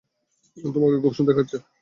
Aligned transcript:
তোমাকে 0.57 0.97
খুব 1.03 1.13
সুন্দর 1.17 1.31
দেখাচ্ছে। 1.31 1.57